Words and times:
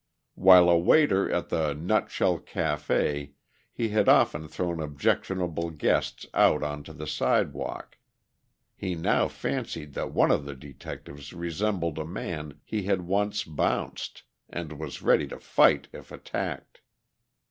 While 0.33 0.67
a 0.67 0.79
waiter 0.79 1.31
at 1.31 1.49
the 1.49 1.75
"Nutshell 1.75 2.39
Café" 2.39 3.33
he 3.71 3.89
had 3.89 4.09
often 4.09 4.47
thrown 4.47 4.79
objectionable 4.79 5.69
guests 5.69 6.25
out 6.33 6.63
onto 6.63 6.91
the 6.91 7.05
sidewalk. 7.05 7.99
He 8.75 8.95
now 8.95 9.27
fancied 9.27 9.93
that 9.93 10.11
one 10.11 10.31
of 10.31 10.43
the 10.45 10.55
detectives 10.55 11.33
resembled 11.33 11.99
a 11.99 12.05
man 12.07 12.61
he 12.65 12.81
had 12.81 13.01
once 13.01 13.43
"bounced," 13.43 14.23
and 14.49 14.79
was 14.79 15.03
ready 15.03 15.27
to 15.27 15.37
fight 15.37 15.87
if 15.93 16.11
attacked. 16.11 16.81